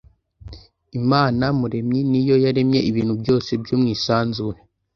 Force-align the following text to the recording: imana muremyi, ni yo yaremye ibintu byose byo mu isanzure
imana 0.99 1.45
muremyi, 1.59 2.01
ni 2.11 2.21
yo 2.27 2.35
yaremye 2.45 2.79
ibintu 2.89 3.13
byose 3.21 3.49
byo 3.61 3.75
mu 3.81 3.87
isanzure 3.95 4.59